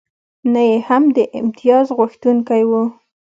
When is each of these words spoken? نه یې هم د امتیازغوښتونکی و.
نه 0.53 0.61
یې 0.69 0.77
هم 0.87 1.03
د 1.15 1.17
امتیازغوښتونکی 1.39 2.63
و. 2.69 2.71